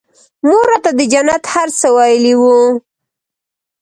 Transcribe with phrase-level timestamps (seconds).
[0.45, 2.55] مور راته د جنت هر څه ويلي وو.